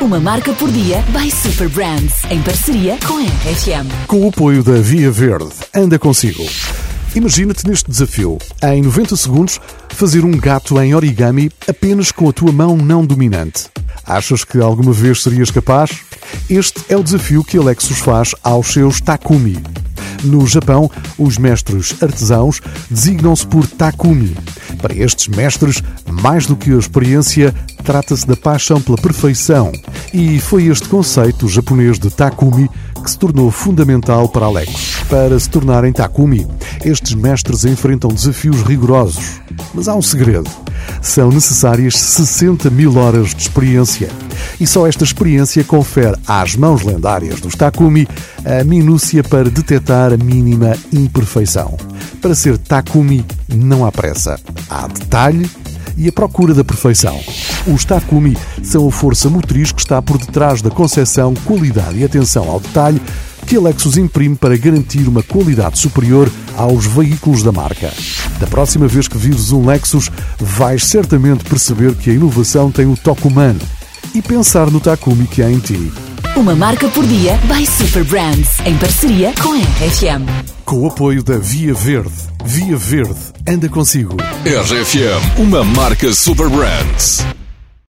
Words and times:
Uma 0.00 0.20
marca 0.20 0.52
por 0.52 0.70
dia 0.70 1.02
by 1.08 1.28
Super 1.28 1.68
Brands, 1.68 2.22
em 2.30 2.40
parceria 2.40 2.96
com 3.04 3.18
a 3.18 3.22
RFM. 3.22 4.06
Com 4.06 4.24
o 4.24 4.28
apoio 4.28 4.62
da 4.62 4.80
Via 4.80 5.10
Verde, 5.10 5.48
anda 5.74 5.98
consigo. 5.98 6.46
Imagina-te 7.16 7.66
neste 7.66 7.90
desafio. 7.90 8.38
Em 8.62 8.80
90 8.80 9.16
segundos, 9.16 9.60
fazer 9.88 10.24
um 10.24 10.30
gato 10.30 10.80
em 10.80 10.94
origami 10.94 11.50
apenas 11.66 12.12
com 12.12 12.28
a 12.28 12.32
tua 12.32 12.52
mão 12.52 12.76
não 12.76 13.04
dominante. 13.04 13.64
Achas 14.06 14.44
que 14.44 14.60
alguma 14.60 14.92
vez 14.92 15.20
serias 15.20 15.50
capaz? 15.50 15.90
Este 16.48 16.80
é 16.88 16.96
o 16.96 17.02
desafio 17.02 17.42
que 17.42 17.58
a 17.58 17.62
Lexus 17.62 17.98
faz 17.98 18.36
aos 18.44 18.68
seus 18.68 19.00
Takumi. 19.00 19.60
No 20.24 20.46
Japão, 20.46 20.90
os 21.16 21.38
mestres 21.38 21.94
artesãos 22.02 22.60
designam-se 22.90 23.46
por 23.46 23.66
Takumi. 23.66 24.36
Para 24.80 24.94
estes 24.94 25.28
mestres, 25.28 25.82
mais 26.10 26.46
do 26.46 26.56
que 26.56 26.72
a 26.72 26.78
experiência, 26.78 27.54
trata-se 27.84 28.26
da 28.26 28.36
paixão 28.36 28.80
pela 28.80 28.96
perfeição. 28.98 29.72
E 30.12 30.40
foi 30.40 30.66
este 30.66 30.88
conceito 30.88 31.48
japonês 31.48 31.98
de 31.98 32.10
Takumi 32.10 32.68
que 33.02 33.10
se 33.10 33.18
tornou 33.18 33.50
fundamental 33.50 34.28
para 34.28 34.46
Alex. 34.46 35.02
Para 35.08 35.38
se 35.38 35.48
tornarem 35.48 35.92
Takumi, 35.92 36.46
estes 36.84 37.14
mestres 37.14 37.64
enfrentam 37.64 38.10
desafios 38.10 38.62
rigorosos. 38.62 39.40
Mas 39.74 39.88
há 39.88 39.94
um 39.94 40.02
segredo. 40.02 40.50
São 41.00 41.30
necessárias 41.30 41.94
60 41.96 42.70
mil 42.70 42.96
horas 42.96 43.34
de 43.34 43.42
experiência. 43.42 44.08
E 44.60 44.66
só 44.66 44.86
esta 44.86 45.04
experiência 45.04 45.62
confere 45.64 46.16
às 46.26 46.56
mãos 46.56 46.82
lendárias 46.82 47.40
dos 47.40 47.54
Takumi 47.54 48.08
a 48.44 48.64
minúcia 48.64 49.22
para 49.22 49.50
detectar 49.50 50.12
a 50.12 50.16
mínima 50.16 50.76
imperfeição. 50.92 51.76
Para 52.20 52.34
ser 52.34 52.58
Takumi, 52.58 53.24
não 53.48 53.84
há 53.84 53.92
pressa. 53.92 54.38
Há 54.68 54.86
detalhe 54.88 55.48
e 55.96 56.08
a 56.08 56.12
procura 56.12 56.54
da 56.54 56.62
perfeição. 56.62 57.18
Os 57.66 57.84
Takumi 57.84 58.36
são 58.62 58.88
a 58.88 58.92
força 58.92 59.28
motriz 59.28 59.72
que 59.72 59.80
está 59.80 60.00
por 60.00 60.16
detrás 60.16 60.62
da 60.62 60.70
concepção, 60.70 61.34
qualidade 61.44 61.98
e 61.98 62.04
atenção 62.04 62.48
ao 62.48 62.60
detalhe 62.60 63.02
que 63.46 63.56
a 63.56 63.60
Lexus 63.60 63.96
imprime 63.96 64.36
para 64.36 64.56
garantir 64.56 65.08
uma 65.08 65.22
qualidade 65.22 65.78
superior 65.78 66.30
aos 66.56 66.86
veículos 66.86 67.42
da 67.42 67.50
marca. 67.50 67.92
Da 68.38 68.46
próxima 68.46 68.86
vez 68.86 69.08
que 69.08 69.18
vives 69.18 69.52
um 69.52 69.66
Lexus, 69.66 70.10
vais 70.38 70.84
certamente 70.84 71.44
perceber 71.44 71.94
que 71.94 72.10
a 72.10 72.14
inovação 72.14 72.70
tem 72.70 72.86
o 72.86 72.96
toque 72.96 73.26
humano 73.26 73.60
e 74.14 74.22
pensar 74.22 74.70
no 74.70 74.80
Takumi 74.80 75.26
que 75.26 75.42
há 75.42 75.50
em 75.50 75.58
ti. 75.58 75.92
Uma 76.36 76.54
marca 76.54 76.88
por 76.88 77.04
dia 77.04 77.38
by 77.52 77.66
Super 77.66 78.04
Brands, 78.04 78.60
em 78.64 78.76
parceria 78.78 79.32
com 79.42 79.52
a 79.52 79.56
RFM. 79.56 80.24
Com 80.64 80.82
o 80.82 80.86
apoio 80.86 81.22
da 81.22 81.36
Via 81.36 81.74
Verde. 81.74 82.14
Via 82.44 82.76
Verde, 82.76 83.18
anda 83.46 83.68
consigo. 83.68 84.16
RFM, 84.44 85.40
uma 85.40 85.64
marca 85.64 86.12
Super 86.12 86.48
Brands. 86.48 87.24